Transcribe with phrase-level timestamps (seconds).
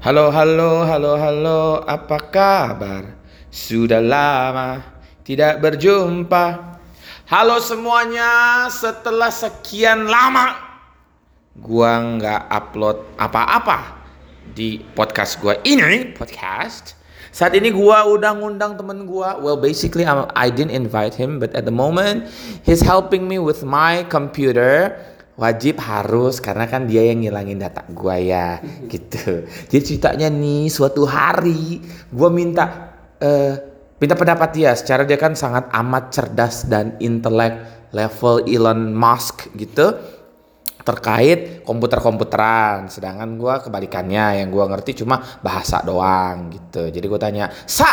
[0.00, 3.04] Halo, halo, halo, halo, apa kabar?
[3.52, 4.80] Sudah lama
[5.20, 6.72] tidak berjumpa.
[7.28, 10.56] Halo semuanya, setelah sekian lama
[11.52, 14.00] gua nggak upload apa-apa
[14.56, 16.96] di podcast gua ini, podcast.
[17.28, 19.36] Saat ini gua udah ngundang temen gua.
[19.36, 22.24] Well, basically I'm- I didn't invite him, but at the moment
[22.64, 24.96] he's helping me with my computer
[25.40, 28.60] wajib harus karena kan dia yang ngilangin data gua ya
[28.92, 29.48] gitu.
[29.72, 31.80] Jadi ceritanya nih suatu hari
[32.12, 33.56] gua minta eh
[33.96, 34.76] minta pendapat dia.
[34.76, 39.96] Secara dia kan sangat amat cerdas dan intelek level Elon Musk gitu
[40.84, 42.92] terkait komputer-komputeran.
[42.92, 46.92] Sedangkan gua kebalikannya yang gua ngerti cuma bahasa doang gitu.
[46.92, 47.88] Jadi gua tanya sa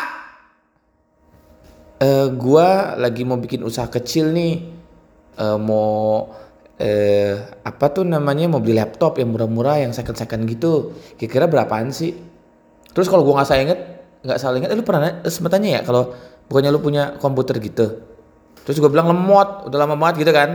[1.98, 4.78] eh gua lagi mau bikin usaha kecil nih
[5.38, 6.34] Eh, mau
[6.78, 7.34] eh
[7.66, 10.94] apa tuh namanya mau beli laptop yang murah-murah yang second-second gitu.
[11.18, 12.14] Kira-kira berapaan sih?
[12.94, 13.80] Terus kalau gua nggak salah inget
[14.22, 15.82] nggak salah inget eh, lu pernah na- eh, sempet tanya ya?
[15.82, 16.14] Kalau
[16.46, 18.06] bukannya lu punya komputer gitu.
[18.62, 20.50] Terus gua bilang lemot udah lama banget gitu kan.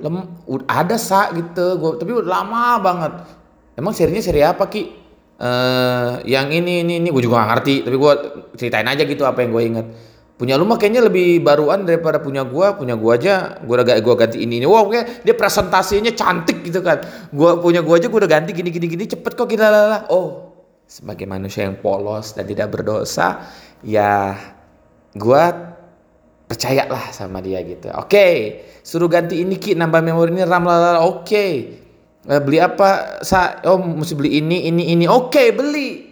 [0.00, 0.16] Lem
[0.48, 1.76] ud- ada sa gitu.
[1.76, 3.12] Gua tapi udah lama banget.
[3.76, 4.82] Emang serinya seri apa ki?
[5.36, 7.08] Eh yang ini ini ini.
[7.12, 8.12] Gue juga gak ngerti tapi gua
[8.56, 9.86] ceritain aja gitu apa yang gue inget
[10.36, 12.76] punya lu mah kayaknya lebih baruan daripada punya gua.
[12.76, 14.66] Punya gua aja gua udah gua ganti ini ini.
[14.68, 17.00] Wow dia presentasinya cantik gitu kan.
[17.32, 20.54] Gua punya gua aja gua udah ganti gini gini gini cepet kok kita lala oh
[20.86, 23.42] sebagai manusia yang polos dan tidak berdosa
[23.82, 24.38] ya
[25.18, 25.74] gua
[26.46, 27.90] percayalah sama dia gitu.
[27.96, 30.68] Oke suruh ganti ini ki nambah memori ini ram
[31.02, 31.46] oke.
[32.26, 33.62] Eh, beli apa sa?
[33.70, 35.06] Oh mesti beli ini ini ini.
[35.06, 36.05] Oke beli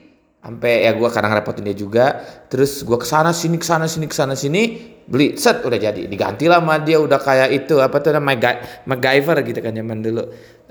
[0.45, 2.21] sampai ya gua kadang repotin dia juga.
[2.53, 6.05] Terus gua ke sana sini ke sana sini ke sana sini beli set udah jadi.
[6.05, 10.25] Diganti lah sama dia udah kayak itu apa tuh namanya MacGyver gitu kan zaman dulu.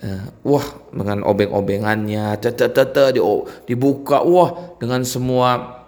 [0.04, 5.80] Eh, wah dengan obeng-obengannya tete tete di, oh, dibuka wah dengan semua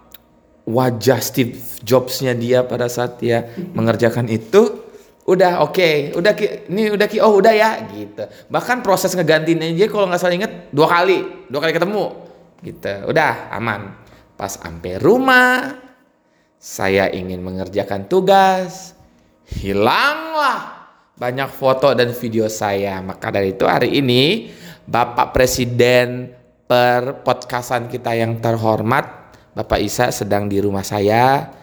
[0.65, 4.81] wajah Steve Jobs-nya dia pada saat dia mengerjakan itu
[5.25, 8.23] udah oke udah ki ini udah ki oh udah ya gitu.
[8.49, 12.24] Bahkan proses ngegantiin aja kalau nggak salah inget dua kali dua kali ketemu
[12.61, 13.09] gitu.
[13.09, 13.95] Udah aman.
[14.35, 15.79] Pas sampai rumah
[16.59, 18.93] saya ingin mengerjakan tugas.
[19.45, 22.99] Hilanglah banyak foto dan video saya.
[22.99, 24.51] Maka dari itu hari ini
[24.85, 26.31] Bapak Presiden
[26.65, 31.53] per podcastan kita yang terhormat Bapak Isa sedang di rumah saya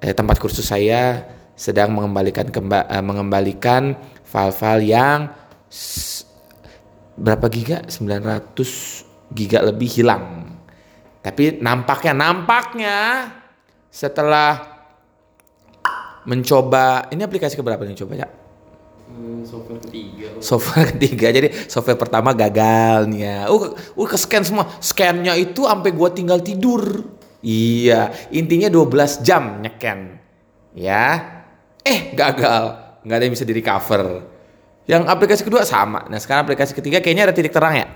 [0.00, 3.94] eh, tempat kursus saya sedang mengembalikan kemba- eh, mengembalikan
[4.26, 5.30] file-file yang
[7.14, 7.78] berapa giga?
[7.86, 10.56] 900 giga lebih hilang.
[11.24, 12.98] Tapi nampaknya nampaknya
[13.88, 14.60] setelah
[16.28, 18.28] mencoba ini aplikasi keberapa nih coba ya
[19.44, 20.28] software ketiga.
[20.40, 21.26] Software ketiga.
[21.30, 23.38] Jadi software pertama gagal nih ya.
[23.52, 24.66] Uh, uh ke scan semua.
[24.80, 27.04] Scannya itu sampai gua tinggal tidur.
[27.44, 29.98] Iya intinya 12 jam nyeken.
[30.74, 31.04] Ya.
[31.84, 32.96] Eh gagal.
[33.04, 34.02] Nggak ada yang bisa di recover
[34.84, 36.08] yang aplikasi kedua sama.
[36.08, 37.88] Nah sekarang aplikasi ketiga kayaknya ada titik terang ya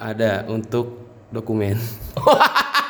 [0.00, 1.76] ada untuk dokumen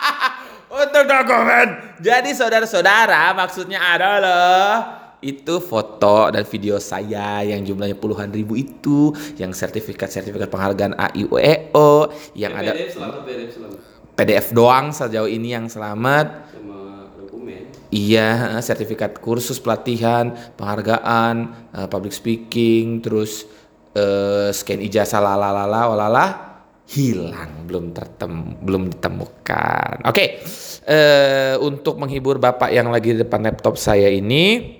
[0.71, 1.99] Untuk dokumen.
[1.99, 9.53] Jadi saudara-saudara maksudnya adalah itu foto dan video saya yang jumlahnya puluhan ribu itu, yang
[9.53, 13.79] sertifikat-sertifikat penghargaan AIUEO, yang ada PDF selamat PDF selamat
[14.17, 16.49] PDF doang sejauh ini yang selamat.
[16.55, 21.35] sama dokumen Iya, sertifikat kursus pelatihan, penghargaan,
[21.77, 23.45] eh, public speaking, terus
[23.93, 26.50] eh, scan ijazah lalalala walala
[26.91, 30.03] hilang belum tertem belum ditemukan.
[30.11, 30.43] Oke,
[30.91, 34.75] eh, untuk menghibur bapak yang lagi di depan laptop saya ini,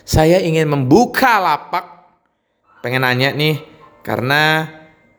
[0.00, 1.86] saya ingin membuka lapak.
[2.80, 3.60] Pengen nanya nih,
[4.00, 4.64] karena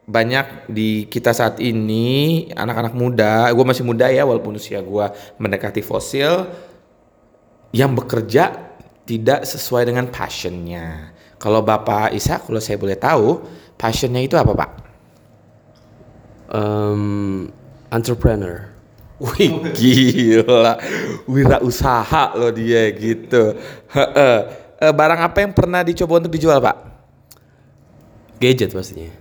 [0.10, 5.06] banyak di kita saat ini anak-anak muda, gue masih muda ya walaupun usia gue
[5.38, 6.50] mendekati fosil,
[7.70, 8.74] yang bekerja
[9.06, 11.14] tidak sesuai dengan passionnya.
[11.38, 13.46] Kalau Bapak Isa, kalau saya boleh tahu,
[13.78, 14.91] passionnya itu apa Pak?
[16.52, 17.48] Em,
[17.88, 18.68] entrepreneur
[19.22, 20.82] Wih gila,
[21.30, 23.54] wirausaha loh dia gitu.
[23.94, 24.38] Heeh.
[24.82, 26.92] Eh, Barang apa yang pernah dicoba untuk dijual Pak?
[28.42, 29.14] gadget pastinya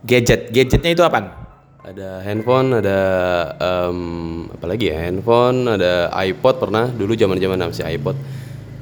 [0.00, 1.44] Gadget, gadgetnya itu apa?
[1.84, 2.98] ada handphone ada
[3.60, 3.98] em,
[4.48, 8.16] apa lagi ya handphone ada iPod pernah dulu zaman zaman masih iPod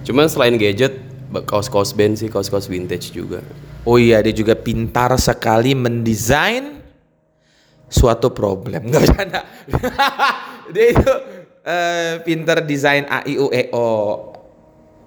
[0.06, 1.02] cuman selain gadget
[1.42, 3.42] kaos-kaos band sih kaos-kaos vintage juga
[3.82, 6.81] Oh iya, dia juga pintar sekali mendesain
[7.92, 8.80] suatu problem.
[8.88, 9.40] Nggak bercanda.
[10.74, 11.12] dia itu
[11.68, 13.88] eh, pintar desain A I U E O.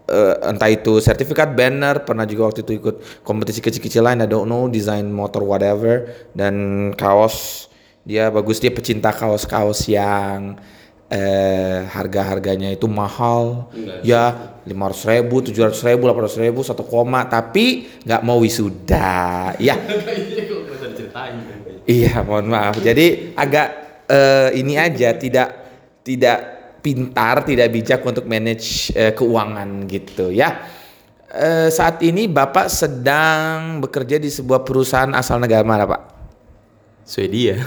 [0.06, 4.70] Eh, entah itu sertifikat banner, pernah juga waktu itu ikut kompetisi kecil-kecilan, I don't know,
[4.70, 6.06] desain motor whatever
[6.38, 7.66] dan kaos
[8.06, 10.62] Dia bagus dia pecinta kaos-kaos yang
[11.10, 13.66] eh harga-harganya itu mahal.
[14.06, 17.26] Ya, lima ratus ribu, tujuh ratus ribu, delapan ratus ribu, satu koma.
[17.26, 19.58] Tapi nggak mau wisuda.
[19.58, 19.74] Ya,
[21.86, 22.82] Iya, mohon maaf.
[22.82, 23.68] Jadi agak
[24.10, 25.50] eh, ini aja tidak
[26.02, 26.38] tidak
[26.82, 30.66] pintar, tidak bijak untuk manage eh, keuangan gitu ya.
[31.30, 36.02] Eh, saat ini Bapak sedang bekerja di sebuah perusahaan asal negara mana, Pak?
[37.06, 37.62] Swedia.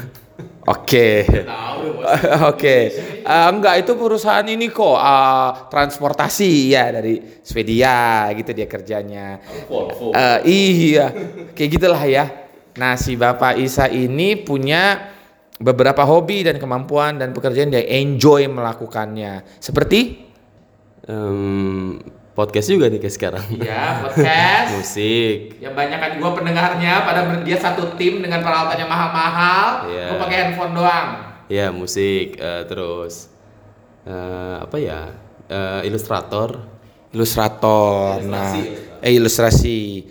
[0.67, 1.27] Oke.
[2.51, 2.77] Oke.
[3.27, 9.39] Enggak itu perusahaan ini kok eh, transportasi ya dari Swedia gitu dia kerjanya.
[10.15, 11.07] Eh, iya,
[11.55, 12.48] kayak gitulah ya.
[12.75, 15.15] Nah, si Bapak Isa ini punya
[15.57, 19.43] beberapa hobi dan kemampuan dan pekerjaan dia enjoy melakukannya.
[19.59, 20.29] Seperti
[21.09, 21.97] Em,
[22.37, 23.45] podcast juga nih kayak sekarang.
[23.57, 24.69] ya podcast.
[24.77, 25.57] Musik.
[25.57, 29.69] Ya banyak kan gua pendengarnya pada dia satu tim dengan peralatannya mahal-mahal.
[29.89, 30.07] Iya.
[30.13, 31.07] Gua pakai handphone doang.
[31.49, 32.37] Ya musik.
[32.37, 33.33] eh, terus
[34.05, 35.17] eh, apa ya?
[35.49, 36.61] Eh, ilustrator.
[37.09, 38.21] Ilustrator.
[38.21, 38.53] Nah,
[39.01, 40.05] eh ilustrasi.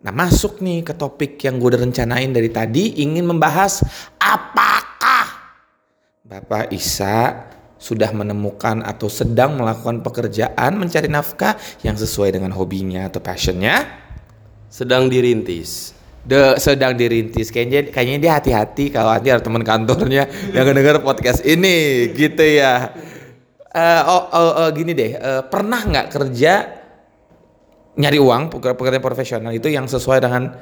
[0.00, 3.84] Nah, masuk nih ke topik yang gue udah rencanain dari tadi ingin membahas
[4.16, 5.28] apakah
[6.24, 7.36] Bapak Isa
[7.76, 11.52] sudah menemukan atau sedang melakukan pekerjaan mencari nafkah
[11.84, 13.84] yang sesuai dengan hobinya atau passionnya?
[14.72, 15.92] Sedang dirintis.
[16.24, 21.44] De, sedang dirintis kayaknya kayaknya dia hati-hati kalau nanti ada teman kantornya yang denger podcast
[21.44, 22.88] ini gitu ya.
[23.68, 26.79] Eh, oh, oh, oh, gini deh, eh, pernah nggak kerja
[28.00, 30.56] nyari uang peker- pekerjaan profesional itu yang sesuai dengan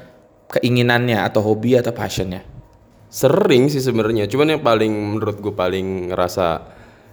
[0.50, 2.42] keinginannya atau hobi atau passionnya?
[3.08, 4.26] Sering sih sebenarnya.
[4.26, 6.46] Cuman yang paling menurut gue paling ngerasa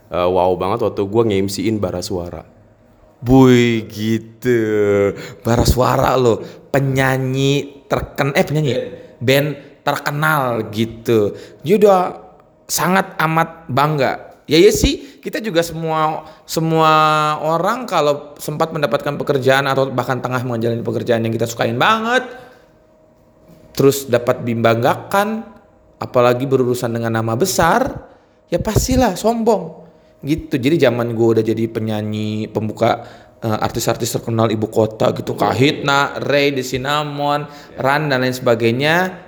[0.10, 2.44] eh, wow banget waktu gue nge-MC-in bara suara.
[3.26, 4.62] Buy gitu,
[5.42, 8.82] bara suara lo, penyanyi terken eh penyanyi ya?
[9.18, 11.34] band terkenal gitu.
[11.62, 12.02] Dia udah
[12.66, 14.25] sangat amat bangga.
[14.46, 16.94] Ya ya sih, kita juga semua semua
[17.42, 22.30] orang kalau sempat mendapatkan pekerjaan atau bahkan tengah menjalani pekerjaan yang kita sukain banget,
[23.74, 25.50] terus dapat dibanggakan,
[25.98, 28.06] apalagi berurusan dengan nama besar,
[28.46, 29.82] ya pastilah sombong
[30.22, 30.62] gitu.
[30.62, 33.02] Jadi zaman gue udah jadi penyanyi pembuka
[33.42, 37.50] eh, artis-artis terkenal ibu kota gitu, Kahitna, Ray, The Cinnamon,
[37.82, 39.25] Ran dan lain sebagainya.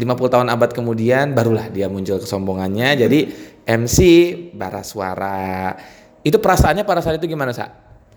[0.00, 3.20] 50 tahun abad kemudian barulah dia muncul kesombongannya jadi
[3.68, 3.98] MC
[4.56, 5.76] bara suara.
[6.20, 7.70] Itu perasaannya pada saat itu gimana, Sa?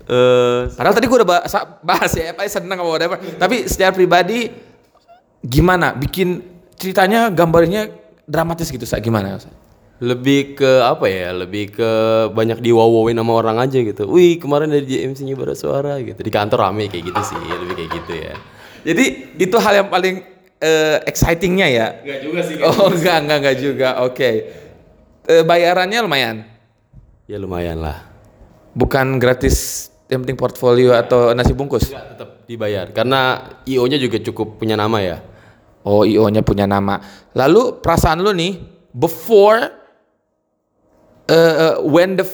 [0.03, 3.15] Eh, Padahal tadi gue udah bahas, bahas ya, apa seneng sama whatever.
[3.19, 4.51] Tapi secara pribadi
[5.39, 5.95] gimana?
[5.95, 6.44] Bikin
[6.75, 7.88] ceritanya gambarnya
[8.27, 9.00] dramatis gitu, Sa?
[9.00, 9.39] Gimana?
[9.39, 9.51] Sa?
[10.03, 11.31] lebih ke apa ya?
[11.31, 11.91] Lebih ke
[12.36, 14.03] banyak diwawowin sama orang aja gitu.
[14.12, 16.19] Wih kemarin dari JMC-nya bara suara gitu.
[16.19, 18.33] Di kantor rame kayak gitu sih, lebih kayak gitu ya.
[18.83, 19.06] Jadi
[19.39, 20.32] itu hal yang paling
[20.63, 21.88] eh, excitingnya ya?
[22.00, 22.56] Enggak juga sih.
[22.63, 23.89] Oh enggak, enggak, enggak juga.
[24.07, 24.30] Oke.
[25.27, 26.36] Eh, bayarannya lumayan.
[27.27, 28.07] Ya lumayan lah.
[28.74, 31.92] Bukan gratis yang penting portfolio atau nasi bungkus.
[31.92, 35.18] Enggak tetap dibayar karena IO-nya juga cukup punya nama ya.
[35.83, 37.04] Oh, IO-nya punya nama.
[37.36, 38.56] Lalu perasaan lu nih
[38.95, 39.68] before
[41.27, 42.27] uh, uh, when the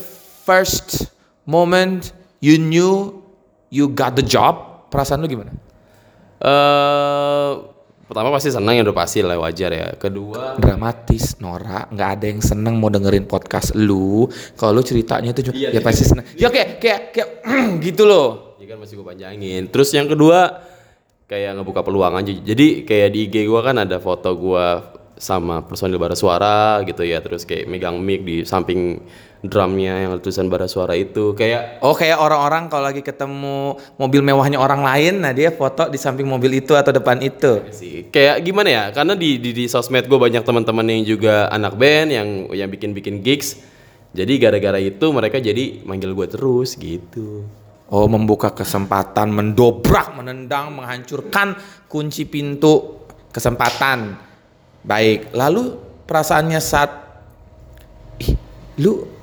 [0.46, 1.10] first
[1.50, 2.14] moment
[2.46, 3.26] you knew
[3.74, 5.54] you got the job, perasaan lu gimana?
[6.40, 7.79] Eh
[8.10, 9.88] pertama pasti senang ya udah pasti lah wajar ya.
[9.94, 14.26] Kedua Dramatis, Nora, nggak ada yang seneng mau dengerin podcast lu.
[14.58, 16.26] Kalau lu ceritanya tuh Iya, ya pasti seneng.
[16.34, 17.30] Ya kayak kayak kayak
[17.86, 18.58] gitu loh.
[18.58, 19.70] Ya kan masih gue panjangin.
[19.70, 20.58] Terus yang kedua
[21.30, 22.34] kayak ngebuka peluang aja.
[22.34, 24.66] Jadi kayak di IG gue kan ada foto gue
[25.22, 27.22] sama personil bara suara gitu ya.
[27.22, 29.06] Terus kayak megang mic di samping
[29.40, 31.32] drumnya yang tulisan bara suara itu.
[31.32, 35.96] Kayak Oh kayak orang-orang kalau lagi ketemu mobil mewahnya orang lain, nah dia foto di
[35.96, 37.64] samping mobil itu atau depan itu.
[37.72, 38.84] sih kayak gimana ya?
[38.92, 43.24] Karena di di, di sosmed gue banyak teman-teman yang juga anak band yang yang bikin-bikin
[43.24, 43.60] gigs.
[44.10, 47.46] Jadi gara-gara itu mereka jadi manggil gue terus gitu.
[47.90, 51.58] Oh membuka kesempatan, mendobrak, menendang, menghancurkan
[51.90, 54.18] kunci pintu kesempatan.
[54.86, 56.90] Baik, lalu perasaannya saat,
[58.22, 58.38] ih,
[58.78, 59.19] lu,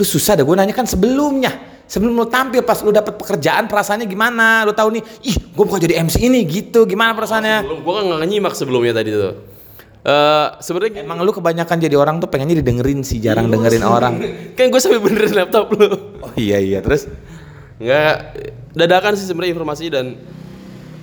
[0.00, 0.44] lu susah dah.
[0.48, 4.64] Gue nanya kan sebelumnya, sebelum lu tampil pas lu dapat pekerjaan perasaannya gimana?
[4.64, 6.88] Lu tahu nih, ih, gue bukan jadi MC ini gitu.
[6.88, 7.68] Gimana perasaannya?
[7.68, 9.34] Belum gue kan nggak nyimak sebelumnya tadi tuh.
[10.00, 14.16] Eh sebenarnya Emang lu kebanyakan jadi orang tuh pengennya didengerin sih, jarang dengerin orang.
[14.56, 16.16] kan gue sampai benerin laptop lu.
[16.24, 17.04] Oh iya iya, terus
[17.80, 18.16] Nggak
[18.76, 20.06] dadakan sih sebenarnya informasi dan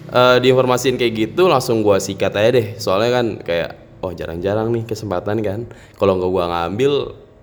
[0.08, 2.68] eh diinformasiin kayak gitu langsung gua sikat aja deh.
[2.78, 5.60] Soalnya kan kayak oh jarang-jarang nih kesempatan kan.
[5.98, 6.94] Kalau nggak gua ngambil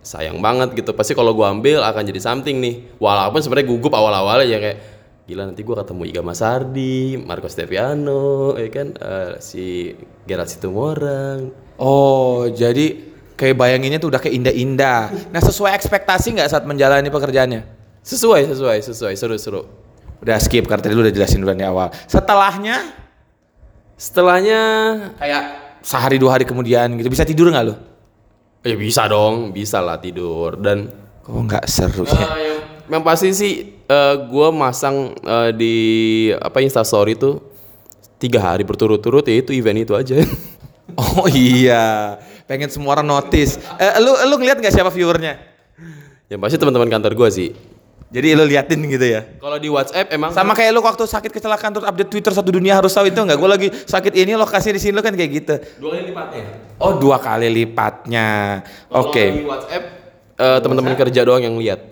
[0.04, 0.92] sayang banget gitu.
[0.92, 2.94] Pasti kalau gua ambil akan jadi something nih.
[3.00, 4.78] Walaupun sebenarnya gugup awal-awal ya kayak
[5.25, 9.96] gila nanti gua ketemu Iga Masardi, Marco Steviano, ya kan eh, si
[10.28, 11.50] Gerard Situmorang.
[11.80, 15.32] Oh, jadi kayak bayanginnya tuh udah kayak indah-indah.
[15.32, 17.66] Nah sesuai ekspektasi nggak saat menjalani pekerjaannya?
[18.04, 19.64] Sesuai, sesuai, sesuai, seru-seru.
[20.20, 21.88] Udah skip karena tadi lu udah jelasin duluan di awal.
[22.04, 23.04] Setelahnya
[23.94, 24.61] Setelahnya
[25.23, 25.42] kayak
[25.84, 27.75] sehari dua hari kemudian gitu bisa tidur nggak lu?
[28.64, 32.12] Ya bisa dong, bisa lah tidur dan Kok nggak seru ya?
[32.12, 32.61] Eh, yang,
[32.92, 33.52] yang pasti sih
[34.28, 35.76] gue masang eh, di
[36.37, 37.40] apa Instastory tuh
[38.21, 40.21] tiga hari berturut-turut ya itu event itu aja.
[40.94, 43.56] Oh iya, pengen semua orang notice.
[43.80, 45.40] Eh, lu lu ngeliat nggak siapa viewernya?
[46.28, 47.50] yang pasti teman-teman kantor gue sih.
[48.14, 49.26] Jadi lu liatin gitu ya?
[49.42, 52.78] Kalau di WhatsApp emang Sama kayak lu waktu sakit kecelakaan terus update Twitter satu dunia
[52.78, 53.34] harus tahu itu nggak?
[53.34, 55.54] Gue lagi sakit ini lokasi di sini lu kan kayak gitu.
[55.82, 56.44] dua kali lipatnya.
[56.78, 58.28] Oh dua kali lipatnya.
[58.94, 59.24] Oke.
[59.34, 59.82] di WhatsApp
[60.38, 61.82] eh, teman-teman kerja doang yang lihat.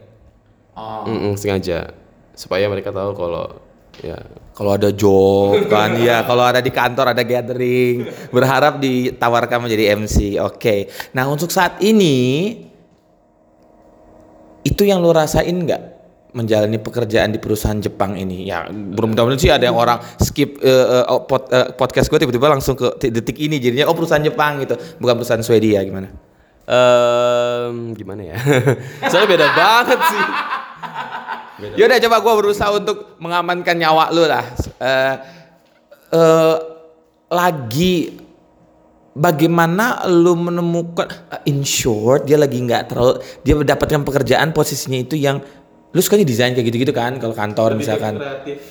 [0.79, 1.11] Oh.
[1.11, 1.91] Mm-mm, sengaja
[2.39, 3.61] supaya mereka tahu kalau
[4.01, 4.17] ya
[4.53, 10.39] Kalau ada job kan ya, kalau ada di kantor ada gathering, berharap ditawarkan menjadi MC.
[10.39, 10.87] Oke.
[11.17, 12.55] Nah untuk saat ini
[14.63, 15.83] itu yang lu rasain nggak
[16.33, 18.49] menjalani pekerjaan di perusahaan Jepang ini?
[18.49, 22.73] Ya mudah-mudahan sih ada yang orang skip eh, eh, pod- eh, podcast gue tiba-tiba langsung
[22.79, 26.09] ke detik ini jadinya oh perusahaan Jepang gitu, bukan perusahaan Swedia gimana?
[26.63, 28.37] Em, gimana ya?
[29.11, 30.25] Soalnya beda banget sih.
[31.79, 34.47] Yaudah coba gue berusaha untuk mengamankan nyawa lu lah.
[34.81, 35.15] Eh,
[36.17, 36.57] eh,
[37.29, 37.95] lagi
[39.13, 45.21] bagaimana lu menemukan eh, in short dia lagi nggak terlalu dia mendapatkan pekerjaan posisinya itu
[45.21, 45.41] yang
[45.93, 48.17] lu sukanya desain kayak gitu-gitu kan kalau kantor misalkan.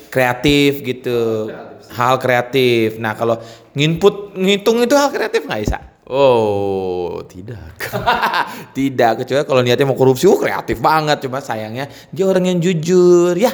[0.09, 0.81] kreatif.
[0.81, 1.49] Gitu.
[1.93, 3.37] Hal kreatif nah kalau
[3.77, 5.77] nginput ngitung itu hal kreatif nggak bisa
[6.11, 7.79] Oh, tidak.
[8.77, 11.23] tidak kecuali kalau niatnya mau korupsi oh kreatif banget.
[11.23, 13.47] Cuma sayangnya dia orang yang jujur ya.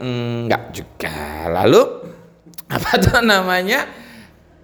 [0.00, 1.52] Enggak juga.
[1.52, 1.80] Lalu
[2.74, 3.84] apa tuh namanya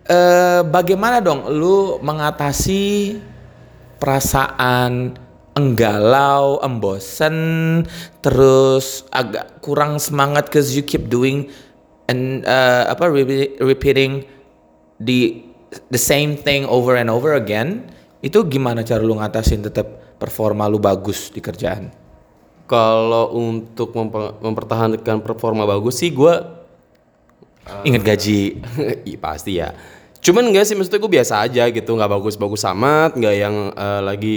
[0.07, 3.19] eh bagaimana dong lu mengatasi
[3.99, 5.19] perasaan
[5.57, 7.37] enggalau, embosen,
[8.21, 11.49] terus agak kurang semangat cause you keep doing
[12.07, 14.29] and eh, apa re- repeating
[15.01, 15.43] the
[15.91, 17.89] the same thing over and over again.
[18.21, 21.93] Itu gimana cara lu ngatasin tetap performa lu bagus di kerjaan?
[22.67, 26.35] Kalau untuk memper- mempertahankan performa bagus sih gue
[27.87, 28.41] Ingat gaji.
[29.09, 29.75] Iya pasti ya.
[30.23, 34.37] Cuman enggak sih maksudnya gue biasa aja gitu, nggak bagus-bagus amat, nggak yang eh, lagi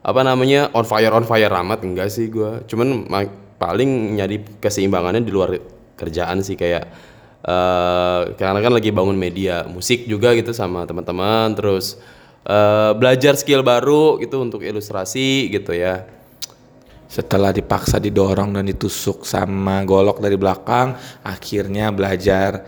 [0.00, 2.64] apa namanya on fire on fire amat enggak sih gue.
[2.68, 5.56] Cuman ma- paling nyari keseimbangannya di luar
[5.96, 6.84] kerjaan sih kayak
[7.40, 11.96] eh karena kan lagi bangun media musik juga gitu sama teman-teman, terus
[12.44, 16.04] eh, belajar skill baru gitu untuk ilustrasi gitu ya.
[17.10, 20.94] Setelah dipaksa didorong dan ditusuk sama golok dari belakang,
[21.26, 22.62] akhirnya belajar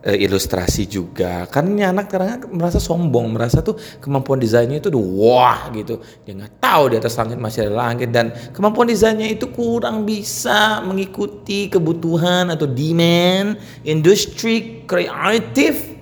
[0.00, 1.44] eh, ilustrasi juga.
[1.44, 6.00] Karena ini anak karena merasa sombong, merasa tuh kemampuan desainnya itu udah wah gitu.
[6.24, 10.80] Dia nggak tahu di atas langit masih ada langit dan kemampuan desainnya itu kurang bisa
[10.88, 15.92] mengikuti kebutuhan atau demand industri kreatif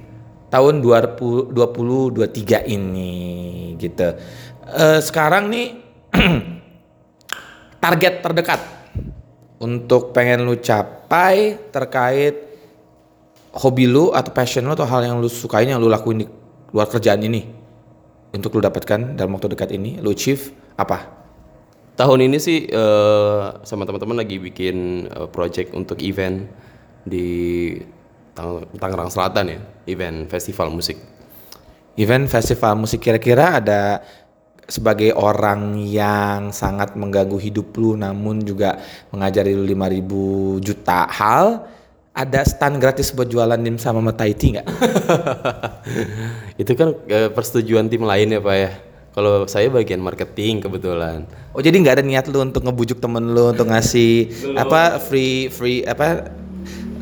[0.55, 3.15] tahun 2023 ini
[3.83, 4.15] gitu.
[4.79, 5.69] Eh, sekarang nih
[7.81, 8.61] target terdekat
[9.61, 12.37] untuk pengen lu capai terkait
[13.57, 16.27] hobi lu atau passion lu atau hal yang lu sukain yang lu lakuin di
[16.71, 17.43] luar kerjaan ini
[18.31, 21.19] untuk lu dapatkan dalam waktu dekat ini lu achieve apa?
[21.99, 26.49] Tahun ini sih eh, sama teman-teman lagi bikin eh, project untuk event
[27.05, 27.77] di
[28.33, 29.61] Tang- Tangerang Selatan ya,
[29.91, 30.97] event festival musik.
[31.99, 34.01] Event festival musik kira-kira ada
[34.69, 38.79] sebagai orang yang sangat mengganggu hidup lu namun juga
[39.11, 41.65] mengajari lu 5000 juta hal
[42.11, 44.67] ada stand gratis buat jualan dimsum sama Thai tea nggak?
[46.63, 48.71] Itu kan eh, persetujuan tim lain ya Pak ya.
[49.11, 51.27] Kalau saya bagian marketing kebetulan.
[51.55, 55.83] Oh jadi nggak ada niat lu untuk ngebujuk temen lu untuk ngasih apa free free
[55.83, 56.31] apa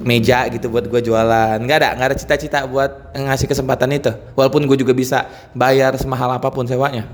[0.09, 4.65] meja gitu buat gue jualan nggak ada nggak ada cita-cita buat ngasih kesempatan itu walaupun
[4.65, 7.05] gue juga bisa bayar semahal apa pun sewanya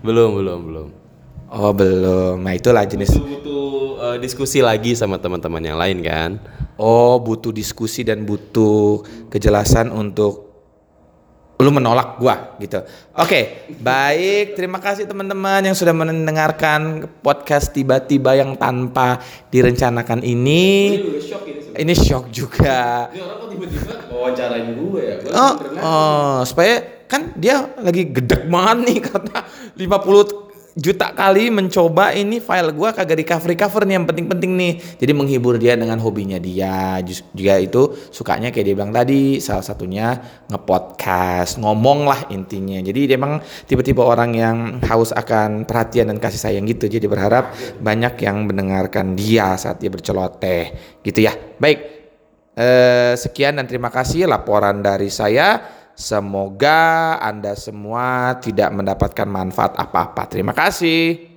[0.00, 0.88] Belum, belum, belum.
[1.50, 6.30] oh belum nah itulah jenis Butuh eh, diskusi lagi sama teman-teman yang lain kan.
[6.80, 10.50] oh butuh diskusi dan butuh kejelasan untuk
[11.60, 12.80] lu menolak gua gitu.
[13.20, 14.56] Oke, baik.
[14.56, 19.20] Terima kasih teman-teman yang sudah mendengarkan podcast tiba-tiba yang tanpa
[19.52, 20.96] direncanakan ini.
[21.76, 23.12] Ini shock juga.
[23.12, 25.14] Ini orang kok tiba-tiba wawancarain gue ya?
[25.36, 29.38] Oh, oh, supaya kan dia lagi gedek banget nih karena
[29.74, 34.72] 50 juta kali mencoba ini file gua kagak di cover cover nih yang penting-penting nih.
[35.02, 37.02] Jadi menghibur dia dengan hobinya dia.
[37.02, 40.14] Juga itu sukanya kayak dia bilang tadi salah satunya
[40.46, 42.78] ngepodcast ngomong lah intinya.
[42.78, 46.86] Jadi dia emang tipe-tipe orang yang haus akan perhatian dan kasih sayang gitu.
[46.86, 47.50] Jadi berharap
[47.82, 50.70] banyak yang mendengarkan dia saat dia berceloteh
[51.02, 51.34] gitu ya.
[51.58, 52.00] Baik
[52.60, 55.79] Eh, sekian dan terima kasih laporan dari saya.
[56.00, 60.24] Semoga Anda semua tidak mendapatkan manfaat apa-apa.
[60.32, 61.29] Terima kasih.